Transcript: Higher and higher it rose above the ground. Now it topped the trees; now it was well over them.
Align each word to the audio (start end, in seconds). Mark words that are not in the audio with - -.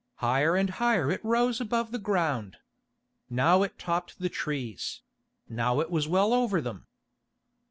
Higher 0.15 0.55
and 0.55 0.67
higher 0.67 1.11
it 1.11 1.23
rose 1.23 1.61
above 1.61 1.91
the 1.91 1.99
ground. 1.99 2.57
Now 3.29 3.61
it 3.61 3.77
topped 3.77 4.17
the 4.17 4.29
trees; 4.29 5.01
now 5.47 5.79
it 5.79 5.91
was 5.91 6.07
well 6.07 6.33
over 6.33 6.59
them. 6.59 6.87